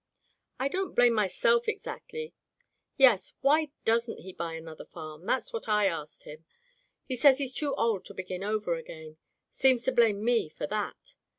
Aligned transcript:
"I 0.59 0.67
don't 0.67 0.95
blame 0.95 1.13
myself, 1.13 1.67
exactly. 1.67 2.33
Yes, 2.97 3.35
why 3.41 3.69
doesn*t 3.85 4.19
he 4.23 4.33
buy 4.33 4.55
another 4.55 4.83
farm? 4.83 5.25
That's 5.27 5.53
what 5.53 5.69
I 5.69 5.85
asked 5.85 6.23
him. 6.23 6.43
He 7.05 7.15
says 7.15 7.37
he's 7.37 7.53
too 7.53 7.75
old 7.75 8.03
to 8.05 8.15
begin 8.15 8.43
over 8.43 8.73
again. 8.73 9.17
Seems 9.51 9.83
to 9.83 9.91
blame 9.91 10.23
me 10.25 10.49
for 10.49 10.65
that. 10.65 11.13